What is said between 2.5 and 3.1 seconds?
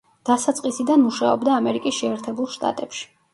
შტატებში.